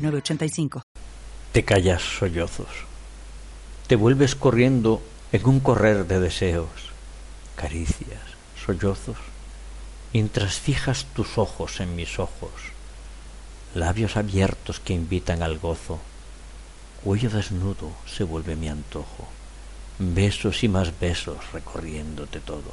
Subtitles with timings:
[0.00, 0.82] 906985.
[1.52, 2.68] Te callas sollozos.
[3.86, 6.68] Te vuelves corriendo en un correr de deseos,
[7.56, 8.22] caricias,
[8.64, 9.16] sollozos,
[10.12, 12.50] mientras fijas tus ojos en mis ojos,
[13.74, 15.98] labios abiertos que invitan al gozo,
[17.04, 19.28] cuello desnudo se vuelve mi antojo,
[19.98, 22.72] besos y más besos recorriéndote todo.